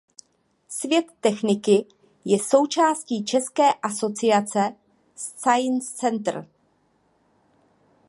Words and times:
Svět 0.69 1.05
techniky 1.19 1.85
je 2.25 2.39
součástí 2.39 3.23
České 3.23 3.73
asociace 3.73 4.75
science 5.15 5.97
center. 5.97 6.47